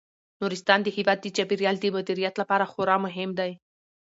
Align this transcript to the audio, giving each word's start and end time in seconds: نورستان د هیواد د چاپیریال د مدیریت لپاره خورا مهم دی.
نورستان 0.41 0.79
د 0.83 0.87
هیواد 0.97 1.19
د 1.21 1.27
چاپیریال 1.35 1.75
د 1.79 1.85
مدیریت 1.95 2.35
لپاره 2.41 2.69
خورا 2.71 2.95
مهم 3.05 3.29
دی. 3.39 3.51